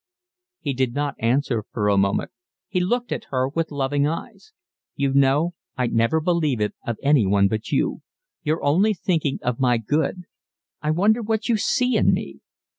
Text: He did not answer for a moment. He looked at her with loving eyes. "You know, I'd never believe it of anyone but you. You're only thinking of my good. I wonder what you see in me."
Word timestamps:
He 0.61 0.73
did 0.73 0.95
not 0.95 1.13
answer 1.19 1.63
for 1.71 1.87
a 1.87 1.95
moment. 1.95 2.31
He 2.67 2.79
looked 2.79 3.11
at 3.11 3.25
her 3.25 3.47
with 3.49 3.69
loving 3.69 4.07
eyes. 4.07 4.51
"You 4.95 5.13
know, 5.13 5.53
I'd 5.77 5.93
never 5.93 6.19
believe 6.19 6.59
it 6.59 6.73
of 6.87 6.97
anyone 7.03 7.47
but 7.47 7.71
you. 7.71 8.01
You're 8.41 8.63
only 8.63 8.95
thinking 8.95 9.37
of 9.43 9.59
my 9.59 9.77
good. 9.77 10.23
I 10.81 10.89
wonder 10.89 11.21
what 11.21 11.49
you 11.49 11.55
see 11.57 11.97
in 11.97 12.13
me." 12.15 12.39